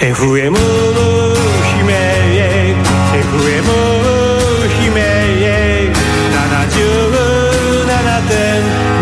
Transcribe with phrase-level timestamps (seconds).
[0.00, 2.72] FM 姫へ
[3.18, 3.64] FM
[4.84, 5.90] 姫へ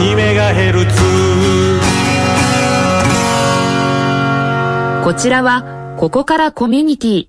[0.00, 0.96] 77.2メガヘルツ
[5.04, 7.28] こちらは、ここからコミュニティ。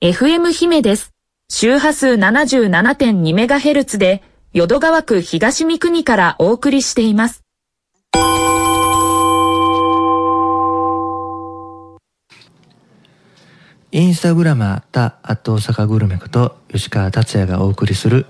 [0.00, 1.12] FM 姫です。
[1.48, 4.22] 周波数 77.2MHz で、
[4.52, 7.42] 淀川区東三国からお送りしています。
[13.90, 18.26] インスタグラマーたあと大阪グルメこと吉川達也がお送りする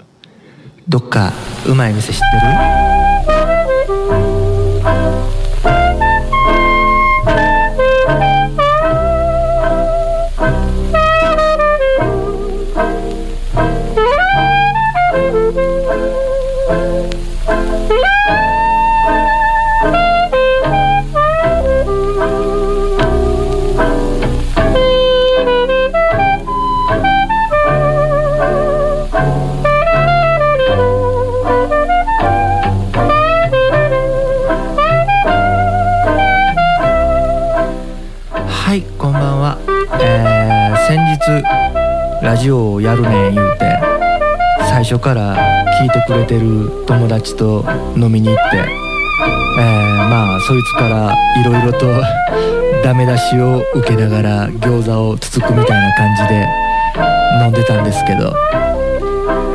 [0.89, 1.33] どっか
[1.67, 2.25] うまい店知って
[3.33, 3.38] る？
[42.29, 43.79] ラジオをやるねん言うて。
[44.69, 45.35] 最初から
[45.81, 47.65] 聞いてくれてる友達と
[47.97, 51.87] 飲みに行って、えー、まあそいつからいろいろと
[52.85, 56.47] ダメ出しを受けながら餃子をつつくみたいな感じで
[57.41, 58.35] 飲んでたんですけど、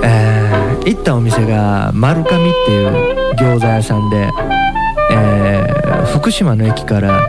[0.01, 2.29] えー、行ったお店が丸上っ
[2.65, 4.27] ていう餃子屋さんで、
[5.11, 7.21] えー、福島の駅から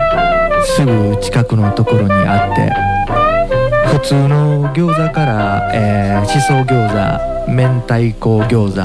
[0.64, 2.93] すぐ近くのところにあって。
[3.86, 8.80] 普通の餃子から、えー、しそ餃子明太子餃子、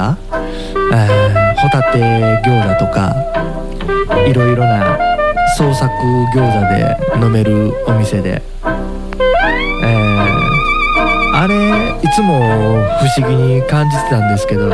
[0.94, 1.98] えー、ホタテ
[2.44, 3.14] 餃子とか
[4.26, 4.98] いろいろな
[5.56, 5.90] 創作
[6.34, 10.30] 餃子で飲めるお店で、えー、
[11.34, 12.38] あれいつも
[12.98, 14.70] 不思議に感じてたんですけど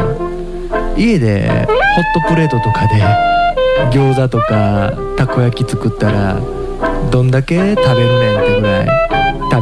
[0.96, 3.36] 家でホットプレートとかで
[3.90, 6.40] 餃子とかたこ焼き作ったら
[7.10, 8.55] どんだけ食べるねんって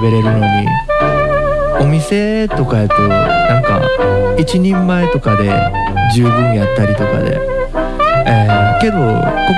[0.05, 0.69] べれるのに
[1.81, 3.81] お店とかやとなんか
[4.37, 5.51] 一人前とかで
[6.15, 7.41] 十分やったりとかで、
[8.27, 9.01] えーけどこ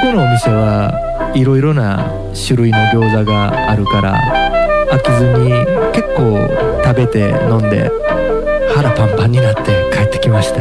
[0.03, 4.15] このお店はいろいろな種類の餃子があるから
[4.93, 5.51] 飽きずに
[5.93, 6.39] 結構
[6.85, 7.91] 食べて飲んで
[8.73, 10.61] 腹パンパンになって帰ってきました。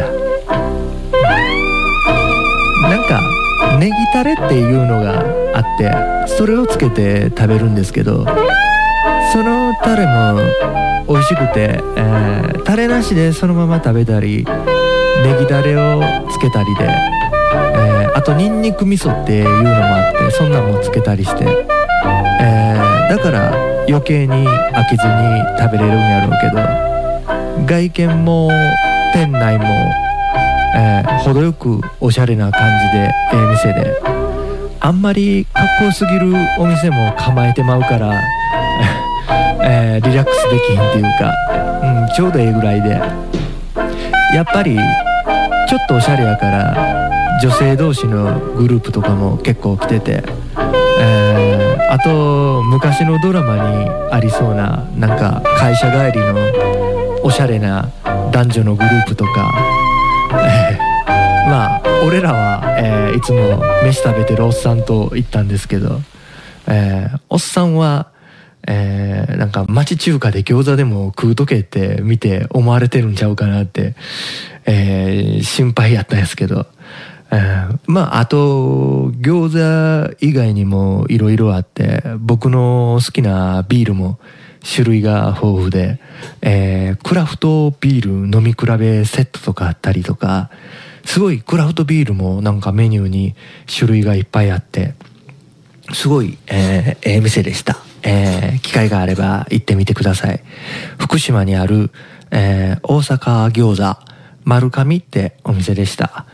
[2.90, 3.22] なんか
[3.78, 8.26] ネギタレっていうのがあってそれをつけて食べるんですけど
[9.32, 10.42] そのタレも
[11.08, 14.44] 美味しくて、えータレなしでそのまま食べたり
[15.24, 16.02] ネギタレを
[16.32, 21.46] つけたりで、えーあとニンニク味噌っていうのもあってそんなんもつけたりして、
[22.42, 23.54] えーだから
[23.88, 28.50] 余計に飽きずに食べれるんやろうけど外見も
[29.14, 29.66] 店内も
[30.76, 34.02] えー程よくおしゃれな感じでええ店で
[34.80, 38.22] あんまりかっこよすぎるお店も構えてまうから、
[39.66, 41.34] えーリラックスできひんっていうか、
[41.84, 43.02] うん、ちょうどええぐらいで。
[44.34, 50.24] やっぱりちょっとおしゃれやから女性同士のグループとかも結構来てて、
[51.00, 56.36] えーあと昔のドラマにありそうななんか会社帰りの
[57.24, 57.90] おしゃれな
[58.34, 59.54] 男女のグループとか
[60.34, 60.78] え
[61.50, 66.02] まあ俺らは、えーいつも飯食べてるおっさんと行ったんですけど、
[66.68, 68.08] えーおっさんは、
[68.68, 73.96] えーなんか町中華で餃子でも食うとけって見て思われてるんちゃうかなって、
[74.66, 76.66] えー心配やったんですけど、
[77.32, 84.20] えーまああと餃子以外にもいろいろあって僕の好きなビールも
[84.64, 86.00] 種類が豊富で、
[86.42, 90.50] えークラフトビール飲み比べセットとかあったりとか
[91.04, 93.36] すごいクラフトビールもなんかメニューに
[93.68, 94.96] 種類がいっぱいあって
[95.94, 100.42] すごい、えーええ店でした、えー機会があれば行ってみてください。
[101.00, 101.92] 福島にある、
[102.32, 104.00] えー大阪餃子
[104.44, 106.26] 丸上ってお店でした。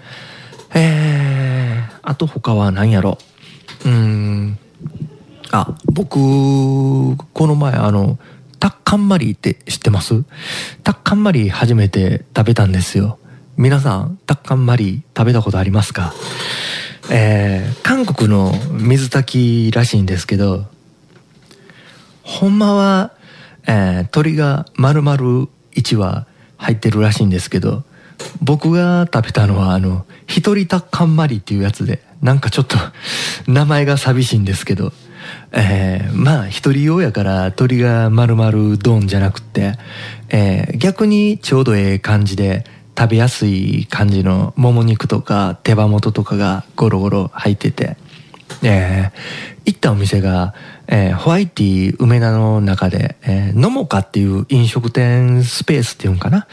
[0.73, 3.17] えー、あと他は何やろ？
[3.85, 4.57] うーん。
[5.51, 8.17] あ僕この前あの
[8.59, 10.23] タッカンマリーって知ってます？
[10.83, 13.17] タッカンマリー初めて食べたんですよ。
[13.57, 16.13] 皆さんタッカンマリー食べたことありますか？
[17.09, 20.65] えー韓国の水炊きらしいんですけど
[22.31, 23.11] ほんまは、
[23.67, 26.25] えー鶏が丸々1羽
[26.57, 27.83] 入ってるらしいんですけど
[28.41, 32.77] 僕が食べたのはあの一人タッカンマリっていうやつでなんかちょっと
[33.51, 34.93] 名前が寂しいんですけど、
[35.51, 39.73] えー、まあ一人用やから鶏が丸々ドンじゃなくて、
[40.29, 42.65] えー逆にちょうどええ感じで
[42.97, 47.97] 食べやすい感じのもも肉とか手羽元とかがゴロゴロ入ってて、
[48.63, 50.53] えー行ったお店が、
[50.91, 56.47] えーホワイティ梅田の中で、えー、のもかっていう飲食店スペースっていうんかな？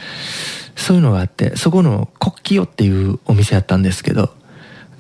[0.77, 4.31] そういうのがあってそこの国旗よっていうお店やったんですけど、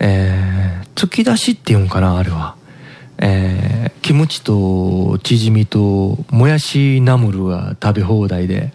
[0.01, 2.57] えー、突き出しっていうんかなあれは。
[3.19, 8.73] えーキムチとチヂミともやしナムルが食べ放題で、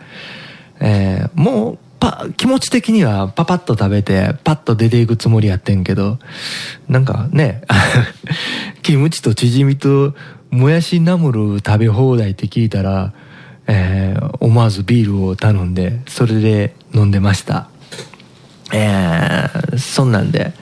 [0.79, 6.19] えーもうパ気持ち的にはパパッと食べてパッと出ていくつもりやってんけど
[6.89, 7.61] なんかね
[8.83, 10.13] キムチとチヂミと
[10.53, 13.11] もやしナムル食べ放題って聞いたら、
[13.65, 17.69] えー思わずビールを頼んでそれで飲んでました。
[18.71, 20.53] えーそんなんで、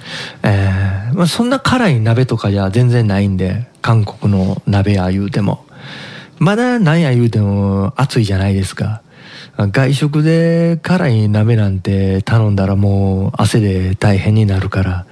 [0.44, 5.66] えーまあ、そんな辛い鍋とかじゃ全然ないんで韓国の鍋や言うても。
[6.40, 9.02] まだなんや言うても暑いじゃないですか。
[9.58, 15.06] 外食で辛い鍋なんて頼んだらもう汗で大変になるから、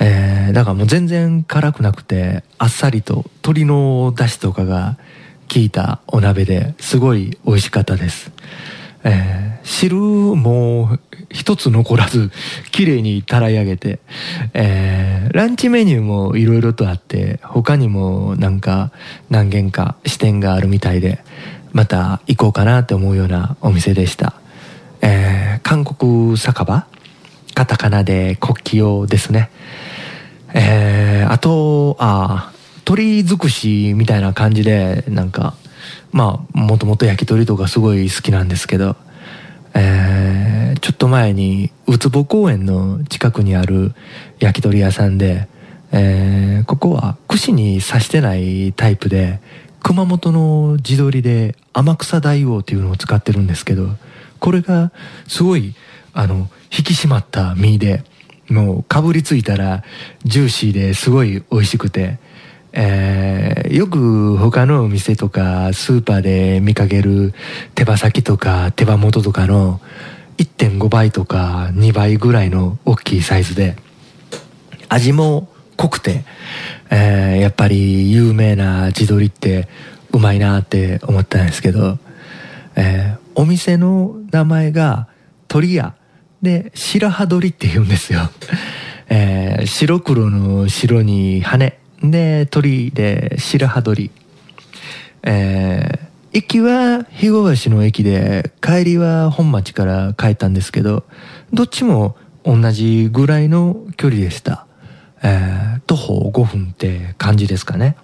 [0.00, 4.96] えーだからもう全然辛くなくてあっさりと鶏の出汁とかが
[5.52, 8.32] 効いたお鍋ですごい美味しかったです。
[9.04, 10.98] えー汁も
[11.30, 12.30] 一つ残らず
[12.72, 14.00] 綺麗にたらい上げて、
[14.54, 18.90] えーランチメニューもいろいろとあって他にもなんか
[19.28, 21.22] 何軒か支店があるみたいで
[21.72, 24.34] また行こうかなって思うようなお店でした、
[25.02, 26.86] えー韓国酒場
[27.54, 29.50] カタカナで国旗用ですね。
[30.54, 35.54] えーあとあ鶏尽くしみたいな感じでなんか
[36.10, 38.96] まあもともと焼き鳥とかすごい好きなんですけど、
[39.74, 43.92] えーちょっと前にウツボ公園の近くにある
[44.38, 45.46] 焼き鳥屋さんで、
[45.92, 49.40] えーここは串に刺してないタイプで
[49.82, 53.90] 熊本の地鶏で天草大王っていうのを使ってるんですけど
[54.40, 54.90] これが
[55.28, 55.74] すごい
[56.12, 58.02] あの引き締まった身で
[58.48, 59.84] もうかぶりついたら
[60.24, 62.18] ジューシーですごい美味しくて、
[62.72, 67.34] えーよく他のお店とかスーパーで見かける
[67.76, 69.80] 手羽先とか手羽元とかの
[70.38, 73.76] 1.5倍とか2倍ぐらいの大きいサイズで
[74.88, 76.24] 味も濃くて、
[76.90, 79.68] えーやっぱり有名な地鶏って
[80.12, 81.98] うまいなって思ったんですけど、
[82.74, 85.08] えーお店の名前が
[85.48, 85.94] 鳥屋。
[86.42, 88.30] で白羽鳥って言うんですよ、
[89.08, 91.78] えー白黒の白に羽。
[92.02, 94.10] で鳥で白羽鳥。
[95.22, 101.02] えー行きは肥後橋の駅で帰りは本町から帰ったんですけど
[101.52, 102.14] どっちも
[102.44, 104.66] 同じぐらいの距離でした、
[105.22, 107.96] えー徒歩5分って感じですかね。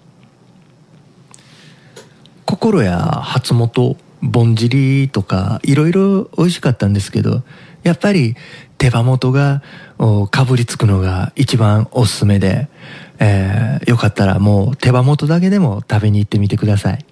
[2.46, 7.42] 心や初元ぼんじりとかいろいろ美味しかったんですけど
[7.82, 8.36] やっぱり
[8.78, 9.62] 手羽元が
[10.30, 12.68] かぶりつくのが一番おすすめで、
[13.18, 17.04] えーよかったらもう手羽元だけでも食べに行ってみてください。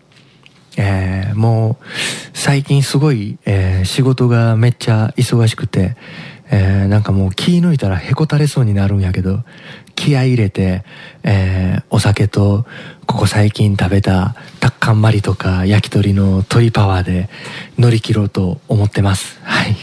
[0.76, 1.84] えーもう
[2.32, 5.96] 最近すごい、えー仕事がめっちゃ忙しくて、
[6.50, 9.40] えーなんかもう気抜いたらへこたれそうになるんやけど
[9.94, 10.84] 気合い入れて、
[11.22, 12.66] えーお酒と
[13.06, 17.28] ここ最近食べたタッカンマリとか焼き鳥の鶏パワーで
[17.78, 19.38] 乗り切ろうと思ってます。
[19.42, 19.76] はい。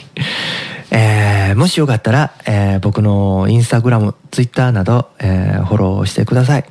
[0.92, 6.66] えーもしよかったら、えー僕のインスタグラムツイッターなど、えーフォローしてください。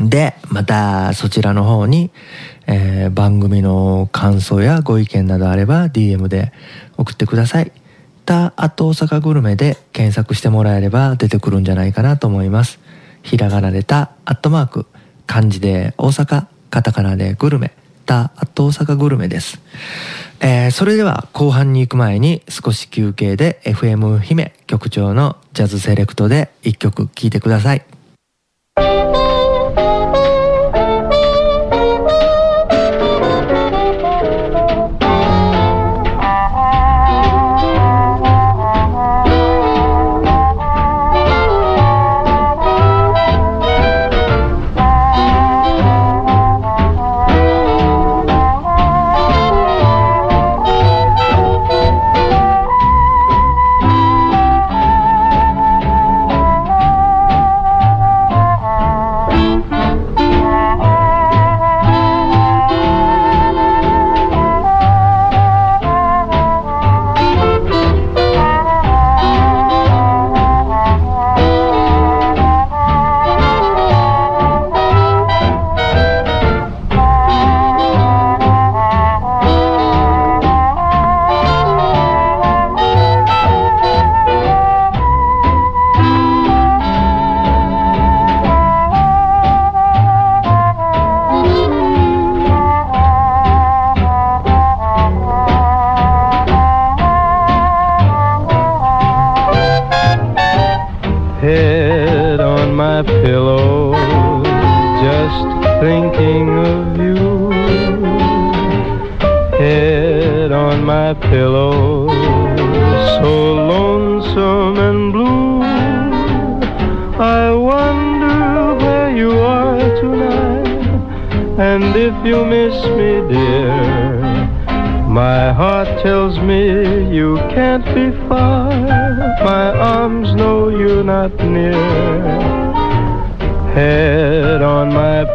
[0.00, 2.10] で、またそちらの方に、
[2.66, 6.52] えー番組の感想やご意見などあれば DM で
[6.96, 7.72] 送ってください。
[8.30, 12.78] た、あと大阪グルメで検索してもらえれば出てくるんじゃないかなと思います。
[13.24, 14.86] ひらがなでた、アットマーク、
[15.26, 17.72] 漢字で大阪、カタカナでグルメ、
[18.06, 19.60] た、あと大阪グルメです。
[20.38, 27.84] えーそれでは後半に行く前に少し休憩で FM 姫局長のジャズセレクトで一曲聴いてください。「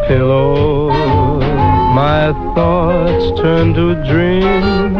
[0.07, 0.89] pillow,
[1.93, 4.97] my thoughts turn to dreams.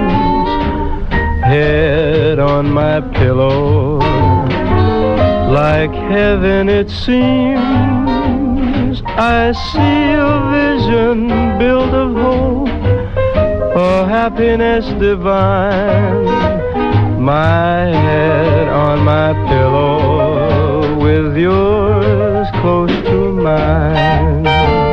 [1.44, 4.00] Head on my pillow,
[5.52, 7.66] like heaven it seems.
[9.06, 11.28] I see a vision
[11.60, 12.68] built of hope,
[13.76, 16.26] a happiness divine.
[17.22, 24.85] My head on my pillow, with yours close to mine.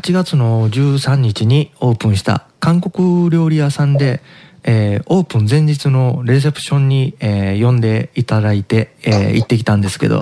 [0.00, 4.22] 8月の13日にオープンした韓国料理屋さんで、
[4.62, 10.18] えーオープン前日のレセプションに、えー呼んでいただいて、えー行ってきたんですけど、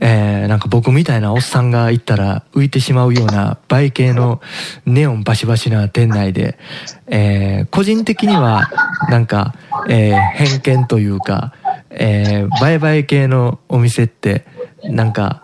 [0.00, 4.40] えーなんか僕みたいなおっさんが行ったら浮いてしまうような映え系の
[4.84, 6.58] ネオンバシバシな店内で、
[7.06, 8.68] えー個人的には
[9.10, 9.54] なんか、
[9.88, 11.54] えー偏見というか、
[11.90, 14.44] えー、映え映え系のお店って
[14.82, 15.43] なんか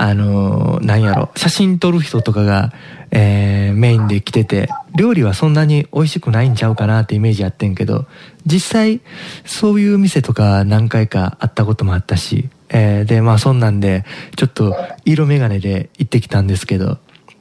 [0.00, 2.72] あのーなんやろ、写真撮る人とかが、
[3.10, 8.06] えーメインで来てて、料理はそんなに美味しくないんちゃうかなってイメージやってんけど、
[8.46, 9.00] 実際、
[9.44, 14.04] そういう店とか何回かあったこともあったし、えーで、まあそんなんで、
[14.36, 16.98] ちょっと色眼鏡で行ってきたんですけど、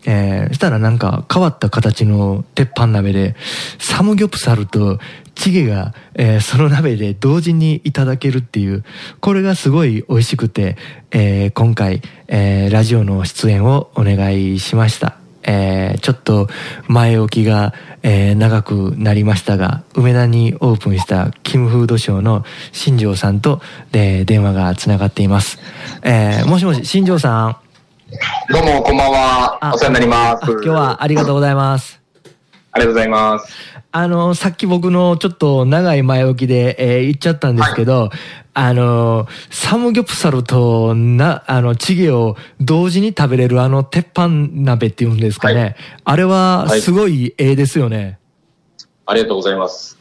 [0.08, 3.36] えーしたらなんか変わった形の鉄板鍋で、
[3.78, 4.98] サムギョプサルと
[5.38, 8.84] チゲが、えーその鍋で同時にいただけるっていう、
[9.20, 10.76] これがすごい美味しくて、
[11.12, 15.16] えー今回、えーラジオの出演をお願いしました。
[15.44, 16.48] えーちょっと
[16.88, 25.60] 前置きが、えー長くなりましたが、梅田にオープンしたキムフードショーの新庄さんと、で電話がつながっています。
[26.04, 27.58] えーもしもし、新庄さん。
[28.50, 29.58] どうも、こんばんは。
[29.62, 30.44] あお世話になります。
[30.46, 32.00] あ今日はありがとうございます。
[32.72, 33.77] ありがとうございます。
[34.00, 38.12] あの、さっき僕のちょっと長い前置きで、えー言っちゃったんですけど、
[38.54, 45.60] あの、サムギョプサルとな、あの、チゲを同時に食べれるあの鉄板鍋っていうんですかね。
[45.60, 48.20] はいあれははいすごいええですよね。
[49.08, 49.98] ありがとうございます。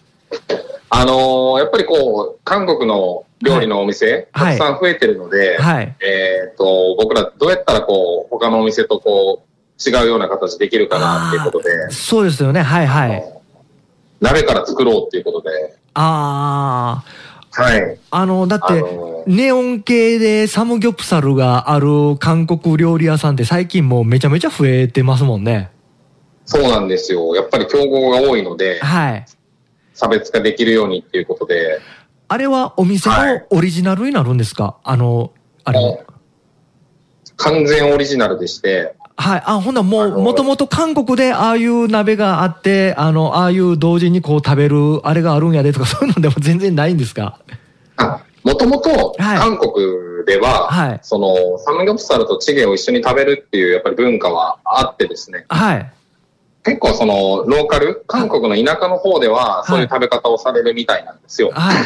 [0.90, 5.96] あのーやっぱりこう、韓国の料理のお店、はいたくさん増えてるので、はい。
[6.02, 12.60] えっ、と、僕らどうやったらこう、他のお店とこう、違うような形できるかなっていうことで、そうですよね。
[12.60, 13.35] はいはい。
[14.20, 17.04] 鍋から作ろうっていうことで、あ
[17.52, 17.99] あ、はい。
[18.11, 25.70] あの、だっあて、のーネオン系でサムギョプサルがある韓国料理屋さんって最近もうめちゃめちゃ増えてますもんね。
[26.44, 27.35] そうなんですよ。
[27.35, 29.26] やっぱり競合が多いので、はい。
[29.94, 31.80] 差別化できるようにっていうことで、
[32.28, 33.16] あれはお店の
[33.50, 34.76] オリジナルになるんですか？
[34.85, 35.32] あの、
[35.64, 36.04] あれも。
[37.37, 39.42] 完全オリジナルでして、はい。
[39.46, 47.38] あ、ほんならもう、もともと韓国でああいう鍋があって、あの、ああいう同時にこう食べるあれがあるんやでとか、 そういうのでも全然ないんですか？
[48.44, 49.73] もともとはい韓国
[50.25, 55.92] では、はいそのサムギョプサルとチゲを一緒に食べるっていうやっぱり文化はあってですね、はい。
[56.64, 61.50] 結構そのローカル、韓国の田舎の方ではそういう食べ方をされるみたいなんですよ。
[61.52, 61.76] はい。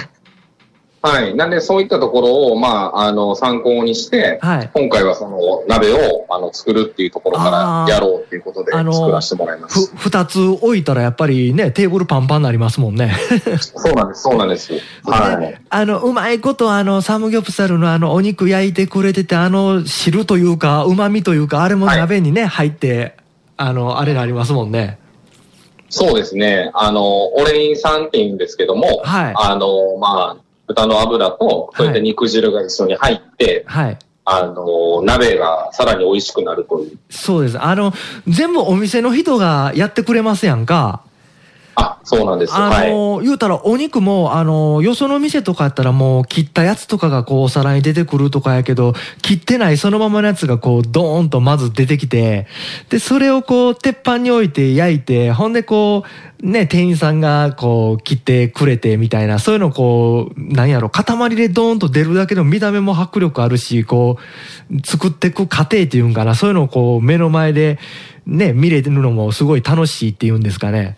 [1.02, 1.35] はい。
[1.35, 4.71] なんでそういったところを、まあ、あの、参考にして、はい。
[4.75, 9.87] 今回はその鍋をあの作るっていうところからやろうっていうことであの作らせてもらいます。
[9.87, 13.16] ふ、二つ置いたらやっぱりね、テーブルパンパンになりますもんね。
[13.61, 14.75] そうなんです、そうなんです。
[15.04, 15.59] はいで。
[15.71, 23.16] あの、うまいこと、あの、サムギョプサルのあの、お肉焼いてくれてて、あの、汁というか、旨味というか、あれもはい鍋にね、入って、
[23.57, 24.99] あの、あれなりますもんね。
[25.88, 26.71] そうですね。
[26.75, 33.99] あの、オレイン酸って言うんですけども、はいあの、まあ、豚の油と、そういった肉汁が一緒に入って、はい。
[34.25, 36.99] あの、鍋がさらに美味しくなるという。
[37.11, 37.59] そうです。
[37.59, 37.93] あの、
[38.29, 41.03] 全部お店の人がやってくれますやんか。
[41.77, 42.55] あ、そうなんです。
[42.55, 42.91] あはい。
[42.91, 52.47] の、言うたらお肉も、あの、よその店とかやったらもう切ったやつとかがこうお皿に出てくるとかやけど、切ってないそのままのやつがこうドーンとまず出てきて、
[52.89, 56.05] で、それをこう鉄板に置いて焼いて、ほんでこ
[56.43, 64.19] う、ね、店員さんがこう切ってくれてみたいな、そういうのこう、なんやろ、塊でドーンと出るだけでも見た目も迫力あるし、こ
[64.71, 67.79] う、作っていく過程っていうんかな、そういうのをこう目の前で
[68.27, 70.97] ね、見れてるのもすごい楽しいっていうんですかね。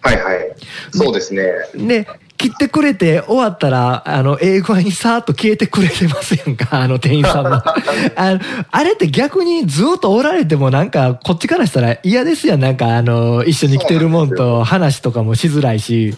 [0.00, 0.56] はいはい。
[0.92, 1.44] そうですね。
[1.74, 2.06] で、
[2.40, 7.50] 切ってくれて終わったら、あの、英語にさーっと消えてくれてますやんか、 あの店員さんも。
[8.16, 8.40] あの
[8.70, 16.14] あれって逆にずっとおられてもなんか、こっちからしたら嫌ですやん、なんかあの、一緒に来てるもんと話とかもしづらいし。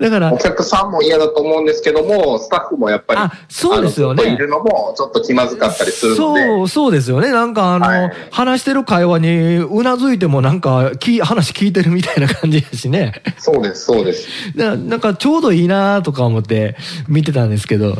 [0.00, 7.30] だからお、客さんも嫌だと思うんですけども、スタッフもやっぱり、あそうですよねいるのもちょっと気まずかったりするので、そう、そうですよね。
[7.30, 13.22] なんかあの、はい話してる会話にうなずいてもなんか、き話聞いてるみたいな感じやしね。
[13.38, 14.28] そうです、そうです。
[14.54, 16.76] ななんかちょうどいいなとか思って
[17.08, 17.96] 見てたんですけど。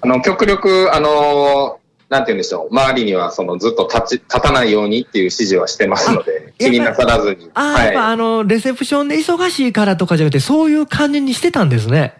[0.00, 7.50] あの、極力、あの、なんて言うんでしょう、周りにはそのずっと立ち、立たないようにっていう指示はしてますので、あ気になさらずに。
[7.54, 8.12] ああ、やっぱはい。
[8.12, 12.14] あの、レセプションで忙しいからとかじゃなくて、そういう感じにしてたんですね。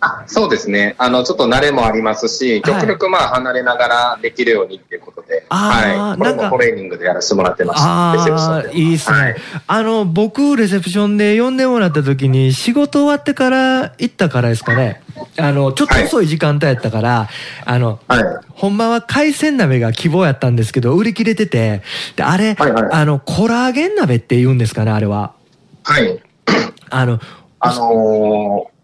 [0.00, 0.94] あそうですね。
[0.98, 6.18] あの、ちょっと慣れもありますし、極力まあ離れながらできるようにっていうことで、はい。
[6.18, 8.12] これもトレーニングでやらせてもらってました。
[8.14, 9.18] レセプショああ、ンでいいっすね。
[9.18, 9.36] はい
[9.66, 15.02] あの、僕、レセプションで呼んでもらった時に、仕事終わってから行ったからですかね。
[15.36, 17.28] あの、ちょっと遅い時間帯やったから、
[17.64, 18.24] あの、はい。
[18.50, 21.82] ほんまは海鮮鍋が希望やったんですけど、売り切れてて、
[22.14, 25.32] で、あれ、はいはいあの、コラーゲン鍋って言うんですかね、あれは。
[25.82, 26.20] はい。
[26.90, 27.20] あの、
[27.60, 28.77] あのー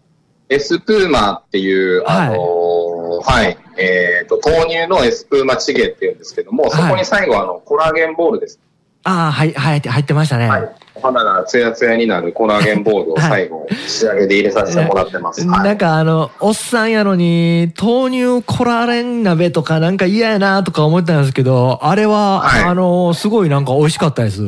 [0.49, 8.59] エスプーマっていう、あのーはい、えっ、と、豆乳のエスプーマチゲっていうんですけども、そこに最後、あの、コラーゲンボールです。
[9.03, 10.49] ああ、はい、はい、入ってましたね。
[10.49, 10.75] はい。
[10.95, 15.45] お肌がツヤツヤになるコラーゲンボールを最後、仕上げで入れさせてもらってます。
[15.47, 15.77] はないん。
[15.77, 24.41] かあの、おっさんやのに、豆乳コラーレン鍋とかなんか嫌やなとか思ってたんですけど、あれは、はいあの、すごいなんか美味しかったです。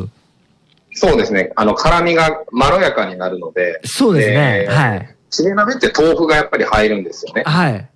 [0.93, 1.51] そうですね。
[1.55, 4.65] あの、辛みがまろやかになるので、そうですね。
[4.67, 5.16] えーはい。
[5.29, 7.43] チゲ鍋って豆腐がやっぱり入るんですよね。
[7.45, 7.89] はい。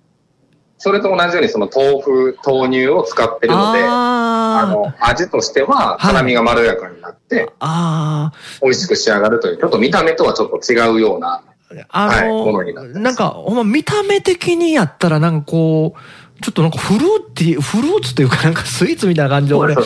[0.78, 6.14] それと同じようにその豆腐、豆乳を使ってるので、ああの、味としてははい。
[6.14, 11.44] 辛みがまろやかになって、あ、あ美味しく仕上がるという、ちょっと見た目とはちょっと違うような、
[11.88, 13.00] あ、あはいの、ものになってます。
[13.00, 15.98] なんか、ほんま見た目的にやったらなんかこう、
[16.42, 19.76] ちょっとなんかフルーティー、フルーツというかなんかスイーツみたいな感じで俺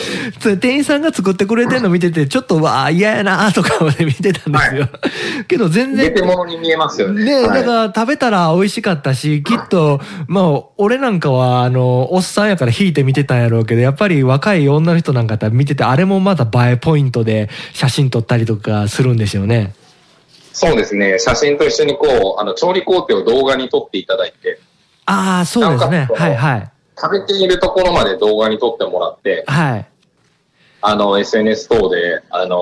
[0.57, 4.89] 店員さんが作ってくれてんの見てて、ちょっとわあ、嫌やなとかまで見てたんですよ。
[5.47, 7.23] けど全然出て、物に見えますよね。
[7.23, 19.73] ね、はいだから食べたら美味しかったし、きっと、まあ、俺なんかは、あの、おっさんやから引いて見てたんやろうけど、やっぱり若い女の人なんかやったら見てて、あれもまた映えポイントで写真撮ったりとかするんですよね。
[20.53, 21.19] そうですね。
[21.19, 24.59] 写真と一緒にこう、あの、調理工程を動画に撮っていただいて、
[25.07, 26.71] ああ、そうですねはいはい。
[26.99, 29.87] 食べているところまで動画に撮ってもらって、はい。
[30.81, 32.55] あの、SNS 等で、あの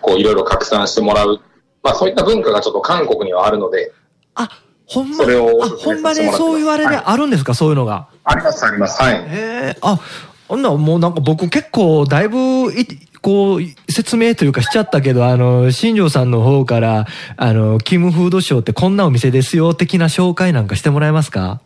[0.00, 1.40] こう、いろいろ拡散してもらう。
[1.82, 3.92] まあ、そういった文化がちょっと韓国にはあるので、
[4.34, 4.48] あ、
[4.86, 8.08] ほんま、それをおあ、ほんまでそう言われではいあるんですか、そういうのが。
[8.24, 9.02] あります、あります。
[9.02, 9.14] はい。
[9.14, 9.98] へえ、あ、
[10.46, 12.38] ほんならもうなんか僕結構だいぶ
[12.72, 12.86] い、
[13.22, 17.06] こう、説明というかしちゃったけど、あの、新庄さんの方から、
[17.36, 21.60] あの、キムフードショーってこんなお店ですよ、的な紹介なんかしてもらえますか？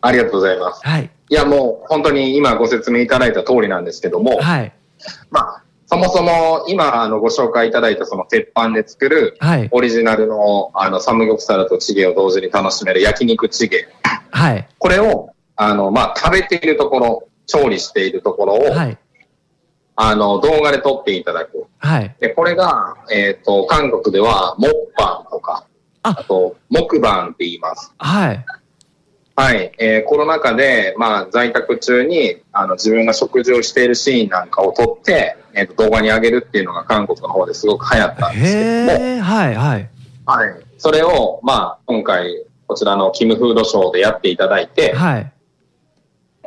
[0.00, 0.80] ありがとうございます。
[0.82, 1.10] はい。
[1.28, 4.72] いや、もう、本当に今ご説明いただいた通りなんですけども、はい。
[5.30, 9.68] まあ、そもそも今、あの、ご紹介いただいたその鉄板で作る、はい。
[9.70, 13.88] オリジナルの、あの、サムギョプサルとチゲを同時に楽しめる焼肉チゲ。
[14.30, 14.66] はい。
[14.78, 18.98] これを、あの、まあ、食べているところ、調理しているところを、はい。
[19.96, 21.66] あの、動画で撮っていただく。
[21.78, 22.14] はい。
[22.20, 25.66] で、これが、えっ、と、韓国では、モッパンとか、
[26.02, 27.92] ああと、木板って言います。
[27.98, 28.44] はい。
[29.34, 29.72] はい。
[29.78, 39.90] えーコロナ禍で、まあ、在宅中に、あの、自分が食事をしているシーンなんかを撮って、えっ、と、動画に上げるっていうのが韓国の方ですごく流行ったんですけども、はい、はい。
[40.26, 40.54] はい。
[40.78, 45.32] それを、まあ、今回、こちらのキムフードショーでやっていただいて、はい。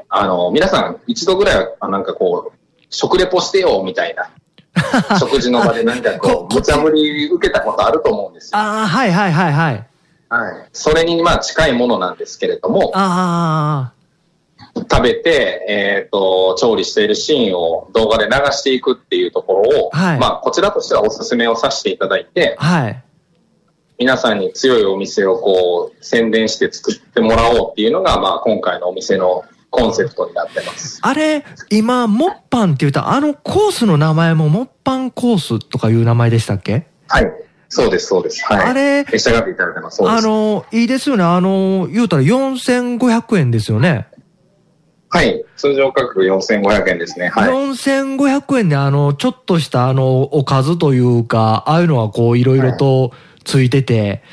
[0.10, 2.55] あの、皆さん一度ぐらいは、あなんかこう、
[2.90, 4.30] 食レポしてよ、みたいな。
[5.20, 8.58] 食事の場でなんかこう、こ無茶ぶり受けたことあると思うんですよ。
[8.58, 9.88] ああ、はい、はい、はい、はい。
[10.30, 10.70] はい。
[10.74, 13.94] それにまあ近いものなんですけれども、あ
[14.90, 23.04] 食べて、えっ、と、調理しているシーンを動画で流していくっていうところを、はいまあ、こちらとしてはお勧めをさせていただいてあ、、はい。
[23.98, 31.00] 皆さんに強いお店をこう、宣伝して作ってもらおうっていうのが、まあ、今回のお店のコンセプトになってます。
[31.02, 36.88] あれ、今、モッパンって言ったら、あのコースの名前もモッパンコースとかいう名前でしたっけ？
[37.08, 37.32] はい。
[37.68, 38.44] そうです、そうです。
[38.46, 38.66] はい。
[38.68, 40.02] あれ召し上がっていただいてます。
[40.08, 40.26] あす。
[40.26, 41.24] の、いいですよね。
[41.24, 44.08] あの、言うたら4500円ですよね。
[45.10, 45.44] はい。
[45.56, 47.30] 通常価格4500円ですね。
[47.30, 47.50] はい。
[47.50, 53.12] 4500円であの、ちょっとしたあの、おかずというか、ああいうのはこう、いろいろと
[53.44, 54.24] ついてて、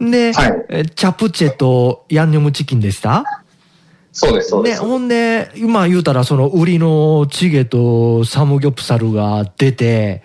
[0.00, 3.41] で、はいえチャプチェとヤンニョムチキンでした？
[4.12, 4.82] そうです、そうでね、す。
[4.82, 10.22] ほんで、今言うたらその売りのチゲとサムギョプサルが出て、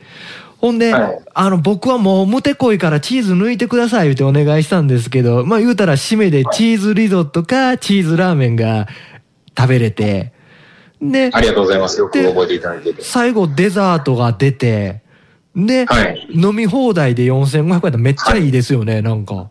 [0.59, 8.87] ほんで、はいあの、僕はもうムテこいからチーズ抜いてくださいってお願いしたんですけど、まあ言うたら締めでチーズリゾットかチーズラーメンが
[9.57, 10.33] 食べれて、
[11.01, 11.99] で、ありがとうございます。
[11.99, 13.03] よく覚えていただいてて。
[13.03, 15.03] 最後デザートが出て、
[15.55, 16.27] で、はい。
[16.33, 19.49] 飲み放題で4500円ってめっちゃいいですよね、なんか。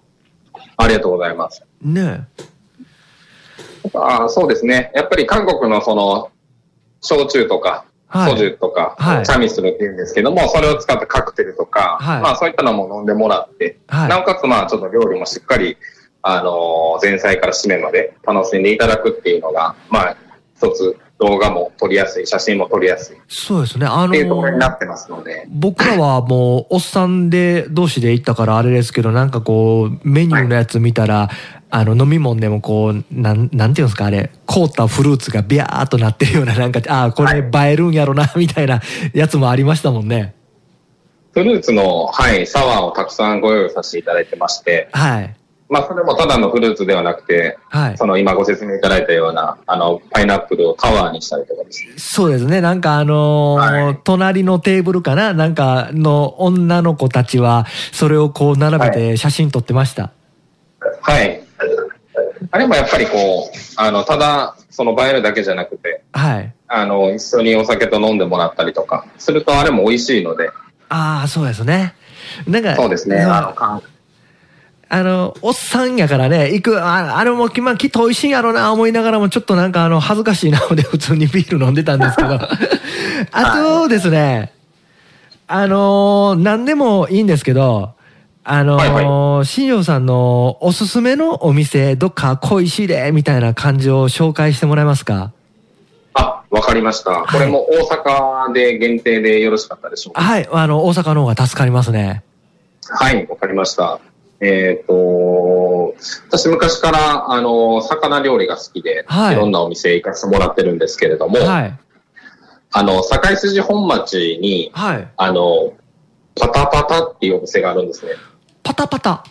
[0.77, 1.64] ありがとうございます。
[1.83, 2.27] ね
[3.94, 4.90] あーそうですね。
[4.94, 6.31] やっぱり韓国のその、
[7.01, 8.31] 焼酎とか、はい。
[8.31, 9.27] ソジュとか、はい。
[9.27, 12.22] チャミスルって言うんですけども、それを使ったカクテルとか、はい。
[12.22, 14.09] まあそういったのも飲んでもらって、はい。
[14.09, 15.77] なおかつまあちょっと料理もしっかり、
[16.22, 20.16] あのー前菜から締めまで楽しんでいただくっていうのが、まあ
[20.57, 23.16] 一つ動画も撮りやすい、写真も撮りやすい。
[23.16, 31.31] っそうですね、あのていうところになってますので、僕らはもう、おっさんで、同士で行ったからあれですけど、なんかこう、メニューのやつ見たら、
[31.70, 38.81] あの、飲み物でもこう、なん、なんていうんですか、あれ、凍ったフルーツがビャーっとなってるような、 なんか、ああ、これ映えるんやろな、 みたいな
[39.12, 40.35] やつもありましたもんね。
[41.33, 45.35] フルーツの、はい、サワーをたくさんご用意させていただいてまして、はい。
[45.68, 47.98] まあそれもただのフルーツではなくて、はい。
[47.98, 51.92] その今ご説明いただいたような、あの、パイナップルをタワーにしたりとかですね。
[51.98, 52.61] そうですね。
[52.61, 60.12] なんかあのーはい隣のテーブルかななんかの女の子たちは、それをこう並べて写真撮ってました。
[61.02, 61.45] はい。
[62.51, 66.53] あれもやっぱりこう、あの、ただ、その映えるだけじゃなくて、はい。
[66.68, 70.51] あの、一緒にお酒と飲んでもらったりとか、するとあれも美味しいので、
[70.88, 71.94] ああ、そうですね。
[72.46, 73.20] なんか、そうですね。
[73.20, 73.83] あの、
[74.88, 82.38] あの、おっさんやからね、行く、ああれも、まあ、きっと美味しいんやろうな、思いながらも、ちょっとなんか、あの、恥ずかしいな、ので、 普通にビール飲んでたんですけど。
[83.33, 84.53] あとですね、
[85.49, 87.94] あのー何でもいいんですけど、
[88.48, 95.32] あのーはい新庄さんのおすすめのお店、どっか恋しいで、みたいな感じを紹介してもらえますか？
[96.14, 97.26] あ、わかりました。
[97.30, 100.22] これも大阪で限定でよろしかったでしょうか？
[100.22, 102.22] はい、あの、大阪の方が助かりますね。
[102.88, 103.98] はい、わかりました。
[104.40, 105.94] えっ、と、
[106.28, 111.78] 私昔から、あの、魚料理が好きで、はいいろんなお店行かせてもらってるんですけれども、はい。
[112.70, 115.09] あの、堺筋本町に、はい。
[115.16, 115.72] あの、
[116.38, 118.12] パタパタっていうお店があるんですね。
[118.66, 119.24] パタパタ。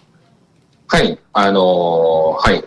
[0.87, 1.19] はい。
[1.33, 2.63] あのーはい。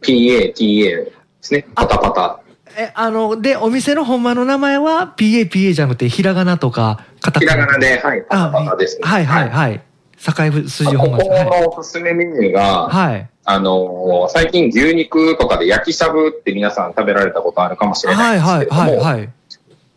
[0.00, 1.66] PA、TA ですね。
[1.74, 2.40] パタパタ。
[2.78, 8.22] え、あの、で、お店のほんまの名前は PAPA じゃなくて、ひらがなとか、カタひカナらがなで、はい。
[8.22, 9.02] パあタパタですね。
[9.06, 9.82] はいはいはい。
[10.18, 11.28] 境筋本こ町。
[11.28, 11.44] はい。
[11.44, 13.28] このおすすめメニューが、はい。
[13.44, 19.28] あのー最近牛肉とかで焼きしゃぶって皆さん食べられたことあるかもしれなはいですはいけれども、はいはい。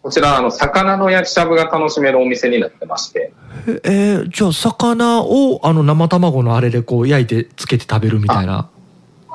[0.01, 3.33] こちら、あの、魚の焼きしゃぶが楽しめるお店になってまして、
[3.83, 8.69] えーじゃあ、魚を、あの、生卵のあれでこう、焼いて、つけて食べるみたいな。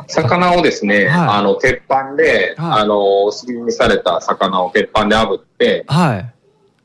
[0.08, 6.30] 魚をですね、はいあの、鉄板で、はいあの、薄切りにされた魚を鉄板で炙って、はい。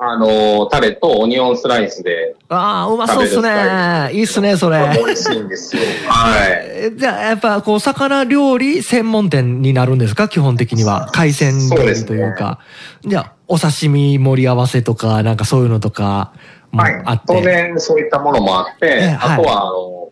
[0.01, 4.09] あの、タレとオニオンスライスで、ああ、うまそうっすね。
[4.13, 4.77] いいっすね、それ。
[5.05, 5.81] 美味しいんですよ。
[6.07, 6.49] はい。
[6.87, 10.27] えじゃあ、やっぱ、こう、魚料理専門店になるんですか？
[10.27, 11.09] 基本的には。
[11.13, 12.59] 海鮮料理というか。
[13.05, 16.31] じゃあ、お刺身盛り合わせとか、なんかそういうのとか
[16.71, 17.23] もはいあって。
[17.27, 20.09] 当然、そういったものもあって、ええはいあとは、あの、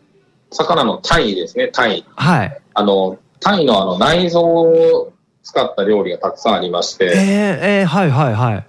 [0.52, 2.04] 魚のタイですね、タイ。
[2.16, 2.62] はい。
[2.74, 8.66] あの、タイのあの、内臓を使った料理がたくさんありましえー、て、えー、はいはいはい。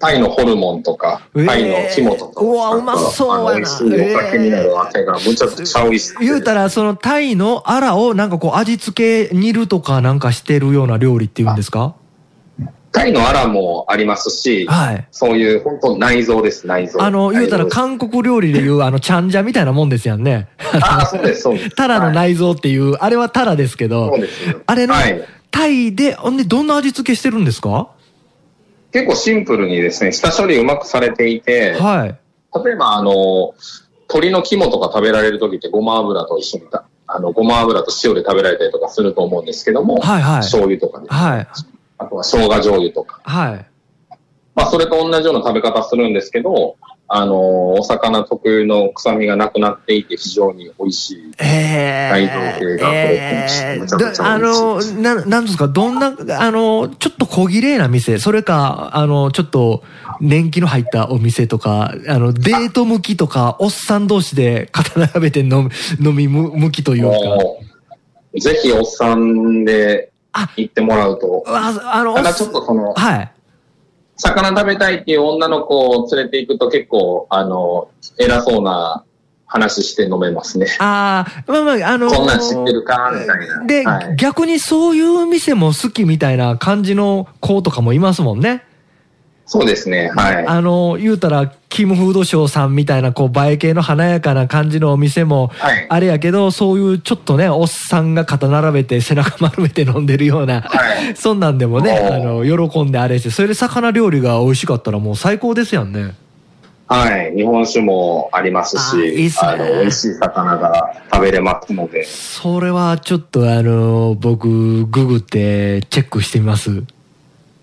[0.00, 11.94] タイのホルモンとか、ええタイの肝とかをうわうまそうやな美味しいお酒になるわけがむちゃくちゃ美味しくて言うたら、そのタイのアラをなんかこう味付け煮るとかなんかしてるような料理っていうんですか？
[12.94, 15.06] タイのアラもありますし、はい。
[15.10, 17.02] そういう本当内臓です、内臓。
[17.02, 20.48] あの、言うたら韓国料理でいうあの、チャンジャみたいなもんですやんね。
[20.80, 21.70] ああ、そうです、そうです。
[21.76, 24.60] タラのはい内臓っていう、あれはタラですけどそう、ですよ。
[24.64, 25.22] あれのはい。
[25.50, 27.88] タイで、ほんでどんな味付けしてるんですか？
[28.92, 32.18] 結構シンプルにですね、下処理うまくされていて、はい。
[32.64, 33.54] 例えばあの、
[34.08, 41.48] 鶏の肝とか食べられる時ってごま油と一緒にた、あの、ごま油と塩で食べられたりとかすると思うんですけども、はいはい醤油とかね、はい。
[42.04, 43.66] あとは生姜醤油とか、はい。
[44.54, 51.32] まあそれと同じような食べ方するんですけど、あの、お魚特有の臭みがなくなっていて非常に美味しい。
[51.38, 54.94] え大道系がえこれめちゃくちゃあの美味しい。
[54.94, 55.68] ですななんですか？
[55.68, 59.82] どんなあのちょっと小綺麗な店それかあのちょっと
[60.20, 65.68] 年季の入ったお店とかあのデート向きとかおっさん同士で肩並べて飲
[66.00, 67.16] み飲み向きというか。
[68.40, 70.13] ぜひおっさんであ
[70.56, 71.44] 行ってもらうと。
[71.46, 73.30] ああのただちょっとその、はい
[74.16, 79.04] 魚食べたいっていう女の子を連れて行くと結構、あの、偉そうな
[79.46, 80.66] 話して飲めますね。
[80.78, 83.64] ああまあまああのこんなん知ってるかみたいな。
[83.66, 88.64] で、はい逆にそういう店も好きみたいな感じの子とかもいますもんね。
[89.46, 90.10] そうですね。
[90.14, 90.46] はい。
[90.46, 95.86] あの、言うたら、キムフードショーさんみたいな、こう、映え系の華やかな感じのお店も、はい。
[95.88, 101.16] あれやけど、そういうちょっとね、おっさんが肩並べて背中丸めて飲んでるような、はい。
[101.18, 106.14] そんなんでもね、おあの、喜んであれして、それで魚料理が美味しかったらもう最高ですやんね。
[106.86, 107.34] はい。
[107.34, 112.04] 日本酒もありますあいいすねあの、美味しい魚が食べれますので。
[112.04, 116.84] それはちょっとあの、僕、ググってチェックしてみます。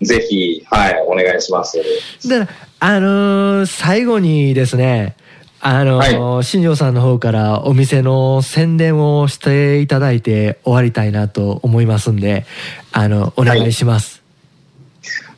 [0.04, 1.82] ぜひ、はい、お願いします。
[2.28, 2.46] で、
[2.80, 5.16] あのー最後にですね、
[5.60, 12.44] あのー新庄さんの方からお店の宣伝をしていただいて終わりたいなと思いますんで、
[12.92, 14.22] あの、お願いします。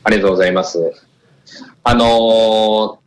[0.03, 0.92] ありがとうございます。
[1.83, 3.04] あのー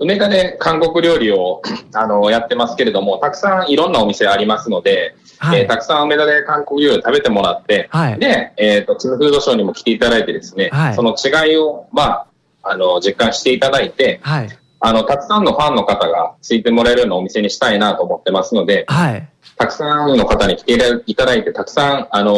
[0.00, 1.62] 梅田で韓国料理を、
[1.94, 12.26] あのーやってますけれども、たくさんいろんなお店ありますので、はいえーたくさん梅田で韓国料理を食べてもらって、はいで、えっ、と、チムフードショーにも来ていただいてですね、はいその違いを、まあ、
[12.62, 14.48] あの、実感していただいて、はい。
[14.80, 19.28] あの、たくさんのファンの方がついてもらえるようなお店にしたいなと思ってますので、はい。
[19.56, 22.32] たくさんの方に来ていただいて、たくさん、あの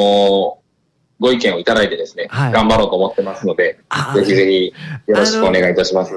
[0.57, 0.60] ー
[1.21, 4.75] ご意見をいただいてですね、はい頑張ろうと思ってますので、あぜひぜひ
[5.07, 6.15] よろしくお願いいたします。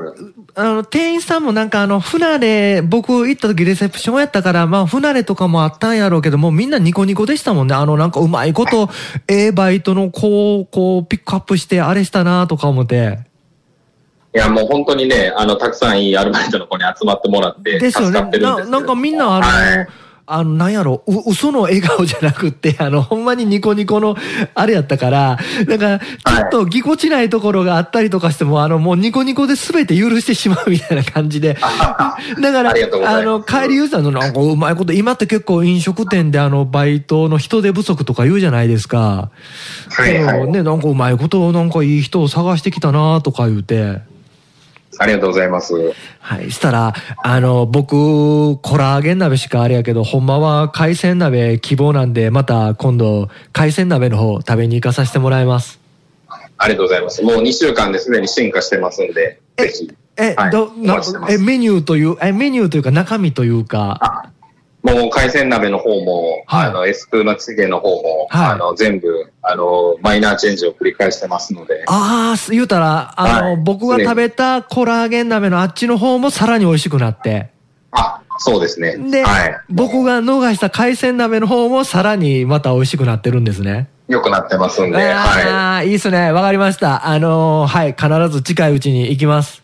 [0.56, 7.76] あの、店員さんもなんかあの、船で、僕行った時レセプションやったから、まあ、船でとかもあったんやろうけども、みんなニコニコでしたもんね。
[7.76, 8.90] あの、なんかうまいこと、
[9.28, 13.20] ええバイトの子を、こう、ピックアップして、あれしたなとか思って。
[14.34, 18.22] いや、もう本当にね、あの、たくさんいいアルバイトの子に集まってもらって、ですよね。
[18.40, 19.88] ななんかみんなあの、はい
[20.26, 24.16] あの、なんやろ、う、嘘の笑顔じゃなくって、 あの、ほんまにニコニコの、
[24.56, 31.58] あれやったから、なんか、ちょっとぎこちないところがあったりとかしても、あの、もうニコニコで全て許してしまうみたいな感じで。
[32.42, 32.74] だから、
[33.06, 39.30] あの、帰り言うたの、なんかうまいこと、今って結構飲食店であの、バイトの人手不足とか言うじゃないですか。
[39.90, 40.48] はいはい。
[40.48, 44.13] ね、なんかうまいこと、なんかいい人を探してきたなとか言うて。
[45.00, 45.74] ありがとうございます。
[46.20, 46.52] はい。
[46.52, 55.80] したら、あの、僕、コラーゲン鍋しかあれやけど、ほんまは海鮮鍋希望なんで、また今度、海鮮鍋の方食べに行かさせてもらいます。
[56.58, 57.24] ありがとうございます。
[57.24, 59.94] もう2週間ですでに進化してますんで、えぜひ。
[60.16, 64.30] え、はいど、なえ、メニューという、え、メニューというか中身というか、あ
[64.84, 77.50] もう海鮮鍋の方も、はいあの、エスプーマチゲの方も、はいあの、全部、あの、マイナーチェンジを繰り返してますので、ああ、言うたら、あの、はい僕が食べたコラーゲン鍋のあっちの方もさらに美味しくなって、
[77.92, 78.98] あ、そうですね。
[78.98, 79.58] で、はい。
[79.70, 83.88] 僕が逃した海鮮鍋の方もさらにまた美味しくなってるんですね。
[84.10, 86.32] 良くなってますんで、はああ、いいっすね。
[86.32, 87.08] わかりました。
[87.08, 89.63] あのーはい、必ず近いうちに行きます。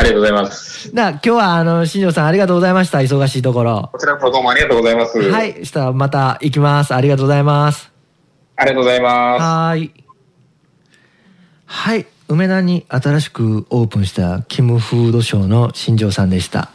[0.00, 0.04] い。
[0.06, 0.94] ありがとうございます。
[0.94, 2.98] な、今日はあの、新庄さんありがとうございました。
[2.98, 3.90] 忙しいところ。
[3.92, 5.18] こちらこそどうもありがとうございます。
[5.18, 5.44] は。
[5.44, 6.94] い、したらまた行きます。
[6.94, 7.90] ありがとうございます。
[8.56, 9.42] ありがとうございます。
[9.42, 10.04] はーい。
[11.66, 12.06] はい。
[12.28, 16.70] 梅田に新しくオープンしたキムフードショーの新庄さんでした。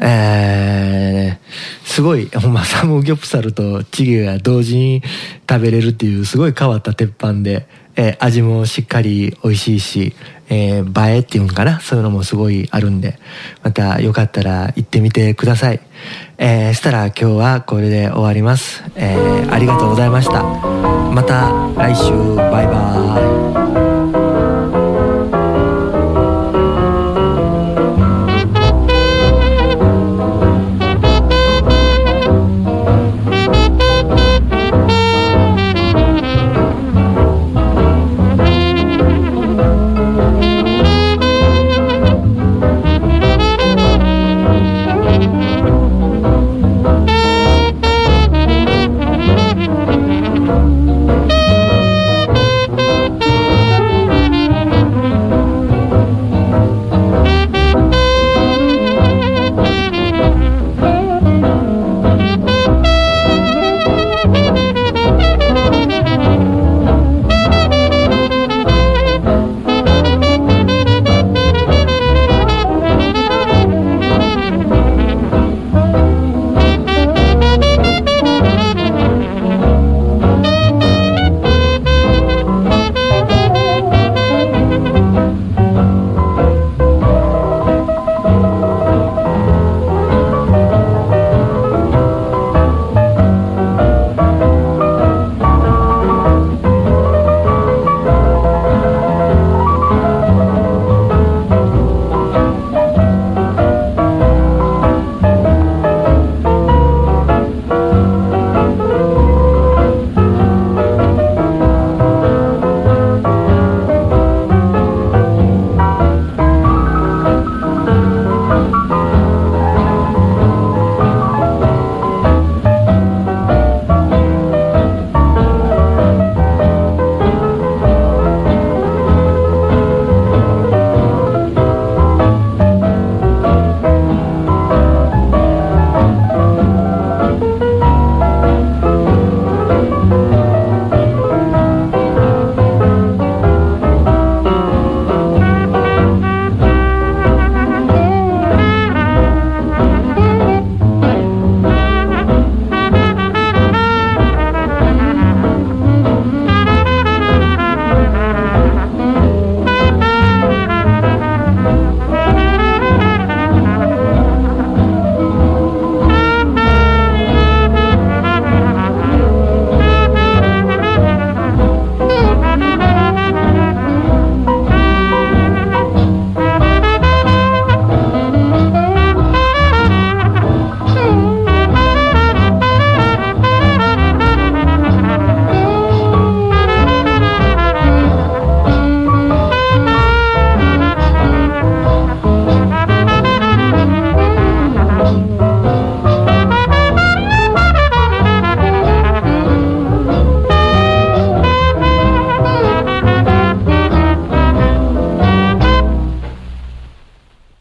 [0.00, 5.02] えー、すごい、ほんまサムギョプサルとチゲが同時に
[5.48, 7.66] 食べれるっていうすごい変わった鉄板で、
[7.98, 10.14] えー味もしっかり美味しいし、
[10.48, 11.80] えー映えっていうんかな？
[11.80, 13.18] そういうのもすごいあるんで、
[13.62, 15.80] またよかったら行ってみてください。
[16.38, 18.84] えー、したら今日はこれで終わります。
[18.94, 20.42] えー、ありがとうございました。
[20.42, 23.77] また来週、バイバーイ。